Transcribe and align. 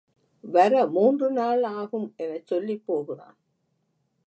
வர 0.43 0.87
மூன்று 0.87 1.31
நாள் 1.31 1.63
ஆகும் 1.73 2.13
எனச் 2.17 2.47
சொல்லிப் 2.47 2.85
போகிறான். 2.85 3.37